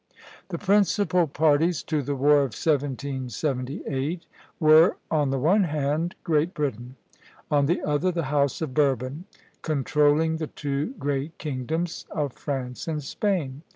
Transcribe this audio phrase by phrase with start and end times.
[0.49, 4.25] The principal parties to the War of 1778
[4.59, 6.95] were, on the one hand, Great Britain;
[7.51, 9.25] on the other, the House of Bourbon,
[9.61, 13.61] controlling the two great kingdoms of France and Spain.